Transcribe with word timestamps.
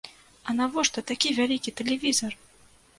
А 0.47 0.55
навошта 0.59 1.05
такі 1.13 1.35
вялікі 1.43 1.77
тэлевізар?! 1.85 2.33